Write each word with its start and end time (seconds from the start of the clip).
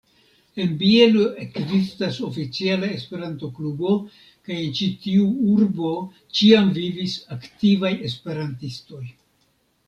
En 0.61 0.71
Bielo 0.83 1.25
ekzistas 1.41 2.15
oficiala 2.27 2.89
Esperanto-klubo, 2.95 3.91
kaj 4.49 4.57
en 4.63 4.73
ĉi-tiu 4.79 5.29
urbo 5.57 5.93
ĉiam 6.41 6.73
vivis 6.81 7.19
aktivaj 7.39 7.93
Esperantistoj. 8.11 9.05